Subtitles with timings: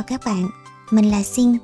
[0.00, 0.48] chào các bạn,
[0.90, 1.56] mình là Xin,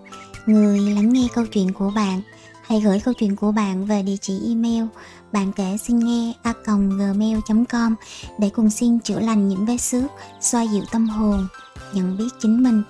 [0.47, 2.23] người lắng nghe câu chuyện của bạn.
[2.67, 4.85] Hãy gửi câu chuyện của bạn về địa chỉ email
[5.33, 7.95] bạn kể xin nghe a gmail.com
[8.39, 10.05] để cùng Xin chữa lành những vết xước,
[10.41, 11.47] xoa dịu tâm hồn,
[11.93, 12.83] nhận biết chính mình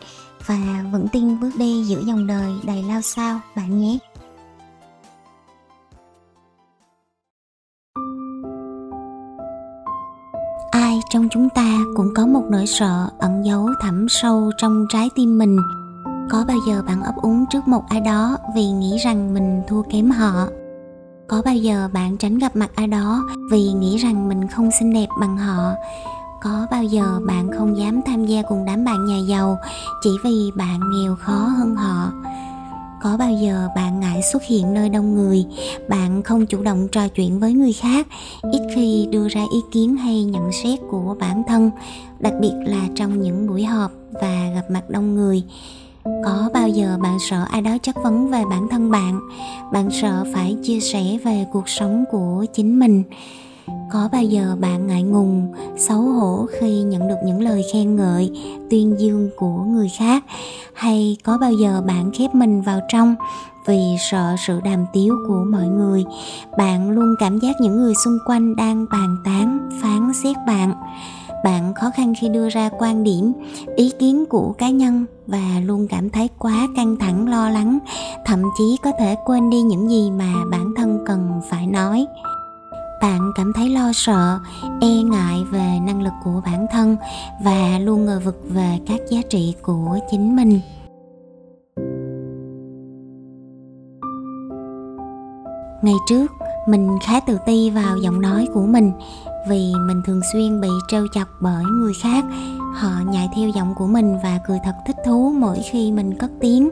[0.46, 3.98] và vững tin bước đi giữa dòng đời đầy lao sao bạn nhé.
[10.86, 15.10] Ai trong chúng ta cũng có một nỗi sợ ẩn giấu thẳm sâu trong trái
[15.14, 15.56] tim mình.
[16.30, 19.82] Có bao giờ bạn ấp úng trước một ai đó vì nghĩ rằng mình thua
[19.82, 20.46] kém họ?
[21.28, 24.92] Có bao giờ bạn tránh gặp mặt ai đó vì nghĩ rằng mình không xinh
[24.92, 25.72] đẹp bằng họ?
[26.42, 29.58] Có bao giờ bạn không dám tham gia cùng đám bạn nhà giàu
[30.02, 32.12] chỉ vì bạn nghèo khó hơn họ?
[33.10, 35.44] Có bao giờ bạn ngại xuất hiện nơi đông người?
[35.88, 38.06] Bạn không chủ động trò chuyện với người khác,
[38.52, 41.70] ít khi đưa ra ý kiến hay nhận xét của bản thân,
[42.18, 45.42] đặc biệt là trong những buổi họp và gặp mặt đông người.
[46.04, 49.20] Có bao giờ bạn sợ ai đó chất vấn về bản thân bạn?
[49.72, 53.02] Bạn sợ phải chia sẻ về cuộc sống của chính mình?
[53.90, 58.30] Có bao giờ bạn ngại ngùng, xấu hổ khi nhận được những lời khen ngợi,
[58.70, 60.24] tuyên dương của người khác?
[60.74, 63.14] Hay có bao giờ bạn khép mình vào trong
[63.66, 66.04] vì sợ sự đàm tiếu của mọi người?
[66.58, 70.74] Bạn luôn cảm giác những người xung quanh đang bàn tán, phán xét bạn.
[71.44, 73.32] Bạn khó khăn khi đưa ra quan điểm,
[73.76, 77.78] ý kiến của cá nhân và luôn cảm thấy quá căng thẳng, lo lắng,
[78.26, 82.06] thậm chí có thể quên đi những gì mà bản thân cần phải nói
[83.02, 84.38] bạn cảm thấy lo sợ
[84.80, 86.96] e ngại về năng lực của bản thân
[87.44, 90.60] và luôn ngờ vực về các giá trị của chính mình.
[95.82, 96.32] Ngày trước,
[96.68, 98.92] mình khá tự ti vào giọng nói của mình
[99.48, 102.24] vì mình thường xuyên bị trêu chọc bởi người khác.
[102.74, 106.30] Họ nhại theo giọng của mình và cười thật thích thú mỗi khi mình cất
[106.40, 106.70] tiếng.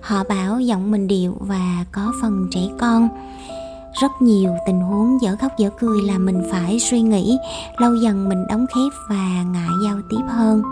[0.00, 3.08] Họ bảo giọng mình điệu và có phần trẻ con
[4.00, 7.38] rất nhiều tình huống dở khóc dở cười là mình phải suy nghĩ,
[7.78, 10.62] lâu dần mình đóng khép và ngại giao tiếp hơn.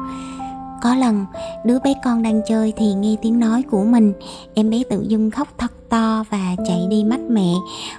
[0.82, 1.26] Có lần,
[1.64, 4.12] đứa bé con đang chơi thì nghe tiếng nói của mình.
[4.54, 7.52] Em bé tự dưng khóc thật to và chạy đi mách mẹ,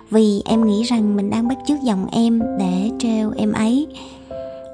[0.09, 3.88] vì em nghĩ rằng mình đang bắt chước giọng em để trêu em ấy.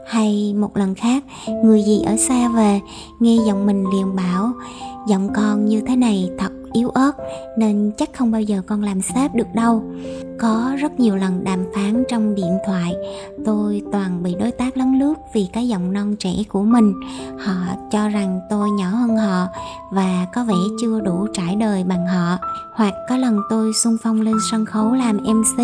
[0.07, 1.23] Hay một lần khác,
[1.63, 2.79] người gì ở xa về,
[3.19, 4.51] nghe giọng mình liền bảo,
[5.07, 7.11] giọng con như thế này thật yếu ớt,
[7.57, 9.83] nên chắc không bao giờ con làm sếp được đâu.
[10.39, 12.95] Có rất nhiều lần đàm phán trong điện thoại,
[13.45, 16.93] tôi toàn bị đối tác lấn lướt vì cái giọng non trẻ của mình.
[17.39, 19.47] Họ cho rằng tôi nhỏ hơn họ
[19.91, 22.37] và có vẻ chưa đủ trải đời bằng họ.
[22.73, 25.63] Hoặc có lần tôi xung phong lên sân khấu làm mc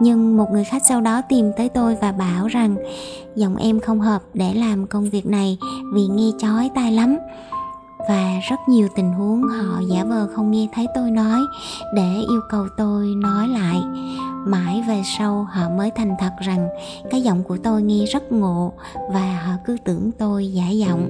[0.00, 2.76] nhưng một người khách sau đó tìm tới tôi và bảo rằng,
[3.36, 5.58] giọng em không hợp để làm công việc này
[5.94, 7.16] vì nghe chói tai lắm
[8.08, 11.40] và rất nhiều tình huống họ giả vờ không nghe thấy tôi nói
[11.94, 13.82] để yêu cầu tôi nói lại.
[14.46, 16.68] Mãi về sau họ mới thành thật rằng
[17.10, 18.72] cái giọng của tôi nghe rất ngộ
[19.12, 21.08] và họ cứ tưởng tôi giả giọng.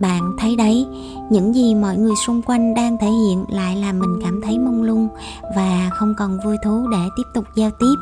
[0.00, 0.86] Bạn thấy đấy,
[1.30, 4.82] những gì mọi người xung quanh đang thể hiện lại làm mình cảm thấy mông
[4.82, 5.08] lung
[5.56, 7.94] và không còn vui thú để tiếp tục giao tiếp.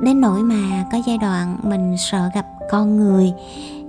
[0.00, 3.32] Đến nỗi mà có giai đoạn mình sợ gặp con người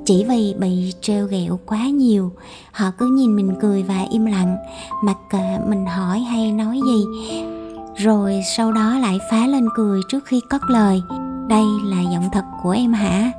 [0.06, 2.32] chỉ vì bị trêu ghẹo quá nhiều,
[2.72, 4.58] họ cứ nhìn mình cười và im lặng,
[5.04, 7.06] mặc kệ mình hỏi hay nói gì.
[7.96, 11.02] Rồi sau đó lại phá lên cười trước khi cất lời.
[11.50, 13.32] Đây là giọng thật của em hả?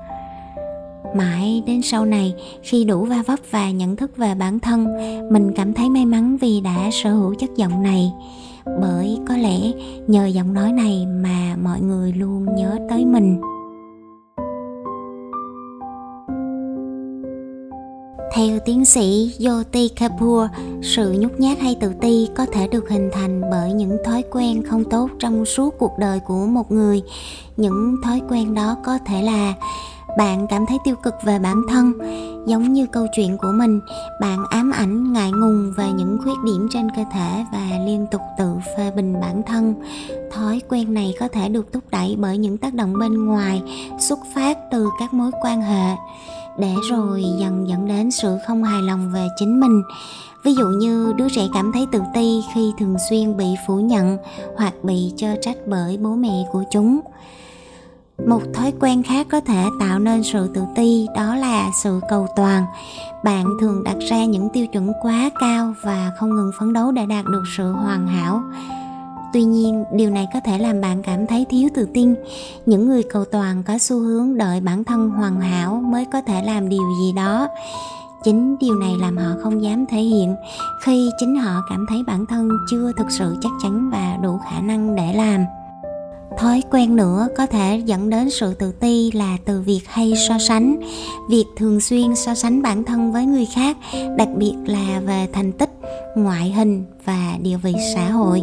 [1.17, 4.87] Mãi đến sau này, khi đủ va vấp và nhận thức về bản thân,
[5.33, 8.13] mình cảm thấy may mắn vì đã sở hữu chất giọng này.
[8.81, 9.59] Bởi có lẽ
[10.07, 13.41] nhờ giọng nói này mà mọi người luôn nhớ tới mình.
[18.65, 20.51] Tiến sĩ Yoti Kapoor,
[20.83, 24.63] sự nhút nhát hay tự ti có thể được hình thành bởi những thói quen
[24.63, 27.03] không tốt trong suốt cuộc đời của một người.
[27.57, 29.55] Những thói quen đó có thể là
[30.19, 31.93] bạn cảm thấy tiêu cực về bản thân,
[32.47, 33.81] giống như câu chuyện của mình,
[34.21, 38.21] bạn ám ảnh ngại ngùng về những khuyết điểm trên cơ thể và liên tục
[38.39, 39.75] tự phê bình bản thân.
[40.33, 43.63] Thói quen này có thể được thúc đẩy bởi những tác động bên ngoài,
[43.99, 45.97] xuất phát từ các mối quan hệ
[46.61, 49.83] để rồi dần dẫn đến sự không hài lòng về chính mình.
[50.45, 54.19] Ví dụ như đứa trẻ cảm thấy tự ti khi thường xuyên bị phủ nhận
[54.57, 57.01] hoặc bị chơ trách bởi bố mẹ của chúng.
[58.27, 62.27] Một thói quen khác có thể tạo nên sự tự ti, đó là sự cầu
[62.37, 62.65] toàn.
[63.25, 67.07] Bạn thường đặt ra những tiêu chuẩn quá cao và không ngừng phấn đấu để
[67.07, 68.43] đạt được sự hoàn hảo
[69.33, 72.15] tuy nhiên, điều này có thể làm bạn cảm thấy thiếu tự tin.
[72.67, 76.43] Những người cầu toàn có xu hướng đợi bản thân hoàn hảo mới có thể
[76.43, 77.49] làm điều gì đó.
[78.25, 80.37] Chính điều này làm họ không dám thể hiện,
[80.83, 84.61] khi chính họ cảm thấy bản thân chưa thực sự chắc chắn và đủ khả
[84.61, 85.45] năng để làm.
[86.39, 90.39] Thói quen nữa có thể dẫn đến sự tự ti là từ việc hay so
[90.39, 90.81] sánh.
[91.29, 93.77] Việc thường xuyên so sánh bản thân với người khác,
[94.17, 95.71] đặc biệt là về thành tích,
[96.17, 98.43] ngoại hình và địa vị xã hội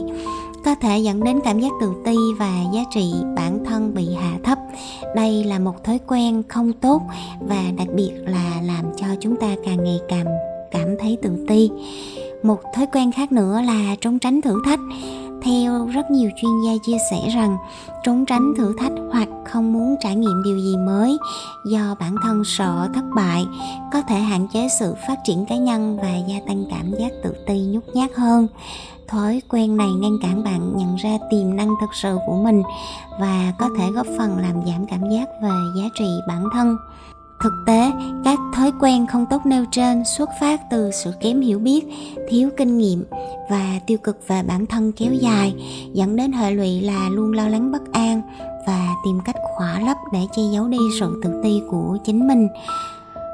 [0.68, 4.32] có thể dẫn đến cảm giác tự ti và giá trị bản thân bị hạ
[4.44, 4.58] thấp.
[5.16, 7.02] Đây là một thói quen không tốt
[7.40, 10.26] và đặc biệt là làm cho chúng ta càng ngày càng
[10.72, 11.70] cảm thấy tự ti.
[12.44, 14.80] Một thói quen khác nữa là trốn tránh thử thách.
[15.42, 17.58] Theo rất nhiều chuyên gia chia sẻ rằng,
[18.04, 21.18] trốn tránh thử thách hoặc không muốn trải nghiệm điều gì mới
[21.66, 23.46] do bản thân sợ thất bại
[23.94, 27.34] có thể hạn chế sự phát triển cá nhân và gia tăng cảm giác tự
[27.48, 28.48] ti nhút nhát hơn
[29.08, 32.64] thói quen này ngăn cản bạn nhận ra tiềm năng thực sự của mình
[33.20, 36.78] và có thể góp phần làm giảm cảm giác về giá trị bản thân.
[37.44, 37.92] Thực tế,
[38.24, 41.86] các thói quen không tốt nêu trên xuất phát từ sự kém hiểu biết,
[42.30, 43.06] thiếu kinh nghiệm
[43.50, 45.54] và tiêu cực về bản thân kéo dài,
[45.94, 48.22] dẫn đến hệ lụy là luôn lo lắng bất an
[48.68, 52.48] và tìm cách khỏa lấp để che giấu đi sự tự ti của chính mình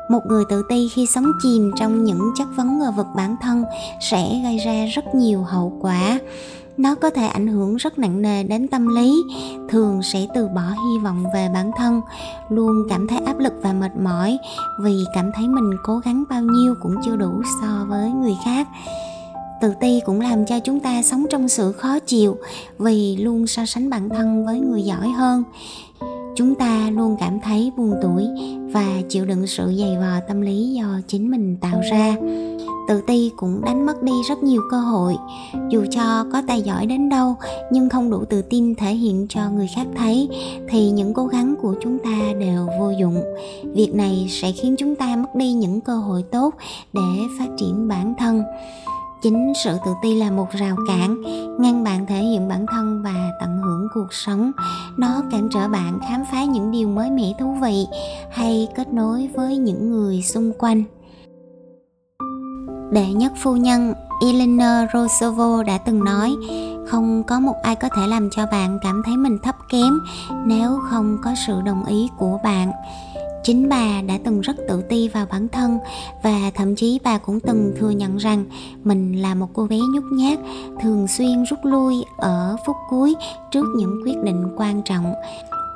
[0.09, 3.63] một người tự ti khi sống chìm trong những chất vấn ngờ vực bản thân
[4.11, 6.19] sẽ gây ra rất nhiều hậu quả.
[6.77, 9.15] Nó có thể ảnh hưởng rất nặng nề đến tâm lý,
[9.69, 12.01] thường sẽ từ bỏ hy vọng về bản thân,
[12.49, 14.37] luôn cảm thấy áp lực và mệt mỏi
[14.81, 18.67] vì cảm thấy mình cố gắng bao nhiêu cũng chưa đủ so với người khác.
[19.61, 22.37] Tự ti cũng làm cho chúng ta sống trong sự khó chịu
[22.79, 25.43] vì luôn so sánh bản thân với người giỏi hơn
[26.35, 28.27] chúng ta luôn cảm thấy buồn tuổi
[28.73, 32.15] và chịu đựng sự dày vò tâm lý do chính mình tạo ra.
[32.87, 35.15] Tự ti cũng đánh mất đi rất nhiều cơ hội.
[35.69, 37.35] Dù cho có tài giỏi đến đâu,
[37.71, 40.29] nhưng không đủ tự tin thể hiện cho người khác thấy,
[40.69, 43.23] thì những cố gắng của chúng ta đều vô dụng.
[43.63, 46.53] Việc này sẽ khiến chúng ta mất đi những cơ hội tốt
[46.93, 47.01] để
[47.39, 48.43] phát triển bản thân
[49.23, 51.21] chính sự tự ti là một rào cản,
[51.59, 54.51] ngăn bạn thể hiện bản thân và tận hưởng cuộc sống.
[54.97, 57.85] Nó cản trở bạn khám phá những điều mới mẻ thú vị
[58.31, 60.83] hay kết nối với những người xung quanh.
[62.91, 66.35] Đệ nhất phu nhân Eleanor Roosevelt đã từng nói,
[66.87, 69.99] không có một ai có thể làm cho bạn cảm thấy mình thấp kém
[70.45, 72.71] nếu không có sự đồng ý của bạn
[73.43, 75.77] chính bà đã từng rất tự ti vào bản thân
[76.23, 78.45] và thậm chí bà cũng từng thừa nhận rằng
[78.83, 80.39] mình là một cô bé nhút nhát
[80.81, 83.15] thường xuyên rút lui ở phút cuối
[83.51, 85.13] trước những quyết định quan trọng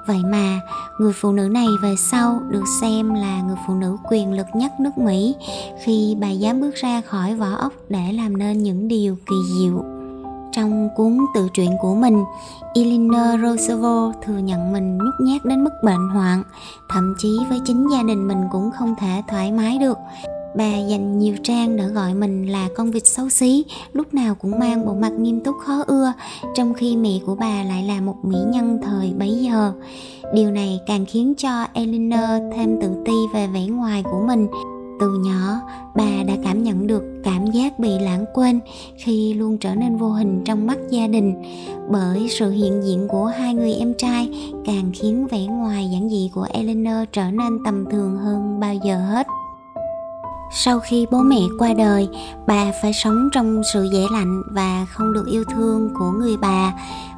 [0.08, 0.60] Vậy mà,
[1.00, 4.72] người phụ nữ này về sau được xem là người phụ nữ quyền lực nhất
[4.80, 5.36] nước Mỹ
[5.84, 9.97] khi bà dám bước ra khỏi vỏ ốc để làm nên những điều kỳ diệu.
[10.58, 12.24] Trong cuốn tự truyện của mình,
[12.74, 16.44] Eleanor Roosevelt thừa nhận mình nhút nhát đến mức bệnh hoạn,
[16.90, 19.98] thậm chí với chính gia đình mình cũng không thể thoải mái được.
[20.56, 24.60] Bà dành nhiều trang để gọi mình là con vịt xấu xí, lúc nào cũng
[24.60, 26.14] mang bộ mặt nghiêm túc khó ưa,
[26.56, 29.74] trong khi mẹ của bà lại là một mỹ nhân thời bấy giờ.
[30.34, 34.48] Điều này càng khiến cho Eleanor thêm tự ti về vẻ ngoài của mình
[35.00, 35.60] từ nhỏ,
[35.96, 38.60] bà đã cảm nhận được cảm giác bị lãng quên
[38.96, 41.36] khi luôn trở nên vô hình trong mắt gia đình.
[41.90, 44.30] Bởi sự hiện diện của hai người em trai
[44.66, 49.00] càng khiến vẻ ngoài giản dị của eleanor trở nên tầm thường hơn bao giờ
[49.00, 49.28] hết.
[50.52, 52.08] Sau khi bố mẹ qua đời,
[52.48, 56.74] bà phải sống trong sự dễ lạnh và không được yêu thương của người bà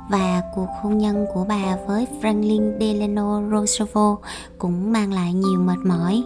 [0.09, 4.17] và cuộc hôn nhân của bà với Franklin Delano Roosevelt
[4.57, 6.23] cũng mang lại nhiều mệt mỏi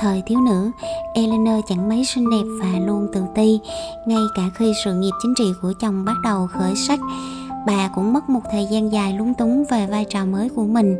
[0.00, 0.70] thời thiếu nữ,
[1.14, 3.60] Eleanor chẳng mấy xinh đẹp và luôn tự ti,
[4.06, 7.00] ngay cả khi sự nghiệp chính trị của chồng bắt đầu khởi sắc.
[7.66, 10.96] Bà cũng mất một thời gian dài lúng túng về vai trò mới của mình.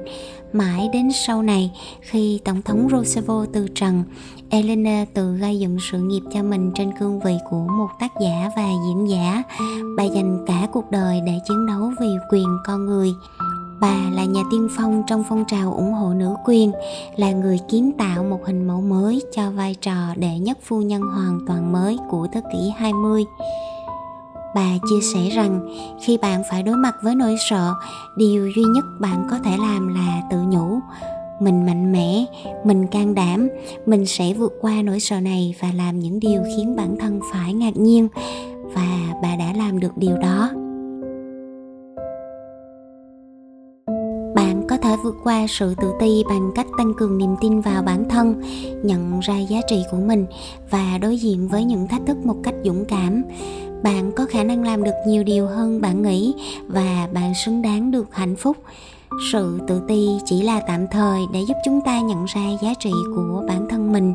[0.53, 4.05] Mãi đến sau này, khi Tổng thống Roosevelt từ trần,
[4.51, 8.51] Eleanor tự gây dựng sự nghiệp cho mình trên cương vị của một tác giả
[8.57, 9.43] và diễn giả.
[9.97, 13.13] Bà dành cả cuộc đời để chiến đấu vì quyền con người.
[13.81, 16.73] Bà là nhà tiên phong trong phong trào ủng hộ nữ quyền,
[17.17, 21.03] là người kiến tạo một hình mẫu mới cho vai trò đệ nhất phu nhân
[21.03, 23.25] hoàn toàn mới của thế kỷ 20.
[24.55, 25.69] Bà chia sẻ rằng
[26.03, 27.75] khi bạn phải đối mặt với nỗi sợ,
[28.17, 30.81] điều duy nhất bạn có thể làm là tự nhủ
[31.41, 32.25] mình mạnh mẽ,
[32.65, 33.49] mình can đảm,
[33.87, 37.53] mình sẽ vượt qua nỗi sợ này và làm những điều khiến bản thân phải
[37.53, 38.09] ngạc nhiên
[38.75, 40.51] và bà đã làm được điều đó.
[44.35, 47.83] Bạn có thể vượt qua sự tự ti bằng cách tăng cường niềm tin vào
[47.83, 48.43] bản thân,
[48.83, 50.27] nhận ra giá trị của mình
[50.71, 53.23] và đối diện với những thách thức một cách dũng cảm.
[53.83, 56.35] Bạn có khả năng làm được nhiều điều hơn bạn nghĩ
[56.67, 58.57] và bạn xứng đáng được hạnh phúc.
[59.33, 62.91] Sự tự ti chỉ là tạm thời để giúp chúng ta nhận ra giá trị
[63.17, 64.15] của bản thân mình.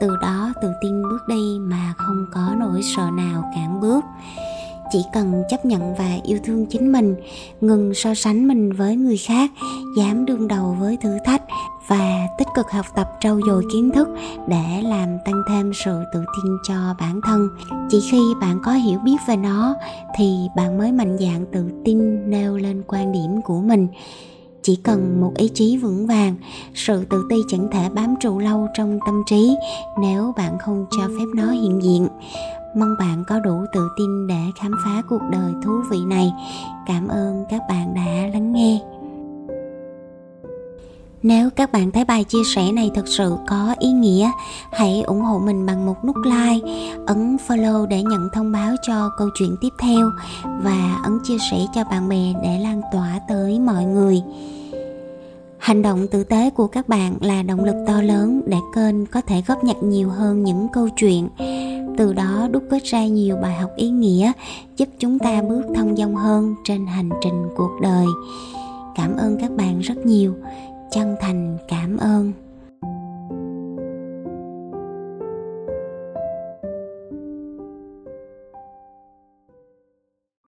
[0.00, 4.04] Từ đó tự tin bước đi mà không có nỗi sợ nào cản bước
[4.92, 7.14] chỉ cần chấp nhận và yêu thương chính mình,
[7.60, 9.50] ngừng so sánh mình với người khác,
[9.98, 11.42] dám đương đầu với thử thách
[11.88, 14.08] và tích cực học tập, trau dồi kiến thức
[14.48, 17.48] để làm tăng thêm sự tự tin cho bản thân.
[17.90, 19.74] Chỉ khi bạn có hiểu biết về nó
[20.16, 23.88] thì bạn mới mạnh dạn tự tin nêu lên quan điểm của mình.
[24.62, 26.34] Chỉ cần một ý chí vững vàng,
[26.74, 29.56] sự tự ti chẳng thể bám trụ lâu trong tâm trí
[30.00, 32.08] nếu bạn không cho phép nó hiện diện
[32.76, 36.32] mong bạn có đủ tự tin để khám phá cuộc đời thú vị này.
[36.86, 38.80] Cảm ơn các bạn đã lắng nghe.
[41.22, 44.30] Nếu các bạn thấy bài chia sẻ này thực sự có ý nghĩa,
[44.72, 46.68] hãy ủng hộ mình bằng một nút like,
[47.06, 50.10] ấn follow để nhận thông báo cho câu chuyện tiếp theo
[50.62, 54.22] và ấn chia sẻ cho bạn bè để lan tỏa tới mọi người.
[55.58, 59.20] Hành động tử tế của các bạn là động lực to lớn để kênh có
[59.20, 61.28] thể góp nhặt nhiều hơn những câu chuyện
[61.96, 64.32] từ đó đúc kết ra nhiều bài học ý nghĩa,
[64.76, 68.06] giúp chúng ta bước thông dong hơn trên hành trình cuộc đời.
[68.94, 70.34] Cảm ơn các bạn rất nhiều.
[70.92, 72.32] Chân thành cảm ơn.